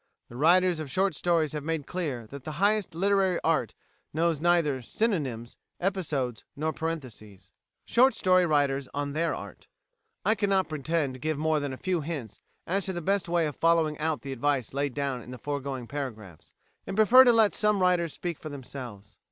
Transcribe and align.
The 0.29 0.35
writers 0.35 0.79
of 0.79 0.89
short 0.89 1.13
stories 1.13 1.51
have 1.51 1.63
made 1.63 1.85
clear 1.85 2.25
that 2.31 2.43
the 2.43 2.53
highest 2.53 2.95
literary 2.95 3.39
art 3.43 3.75
knows 4.15 4.41
neither 4.41 4.81
synonyms, 4.81 5.57
episodes, 5.79 6.43
nor 6.55 6.73
parentheses."[159:A] 6.73 7.93
Short 7.93 8.15
Story 8.15 8.47
Writers 8.47 8.89
on 8.95 9.13
their 9.13 9.35
Art 9.35 9.67
I 10.25 10.33
cannot 10.33 10.69
pretend 10.69 11.13
to 11.13 11.19
give 11.19 11.37
more 11.37 11.59
than 11.59 11.71
a 11.71 11.77
few 11.77 12.01
hints 12.01 12.39
as 12.65 12.85
to 12.87 12.93
the 12.93 13.01
best 13.03 13.29
way 13.29 13.45
of 13.45 13.55
following 13.55 13.95
out 13.99 14.23
the 14.23 14.33
advice 14.33 14.73
laid 14.73 14.95
down 14.95 15.21
in 15.21 15.29
the 15.29 15.37
foregoing 15.37 15.85
paragraphs, 15.85 16.51
and 16.87 16.97
prefer 16.97 17.23
to 17.23 17.31
let 17.31 17.53
some 17.53 17.79
writers 17.79 18.11
speak 18.11 18.39
for 18.39 18.49
themselves. 18.49 19.17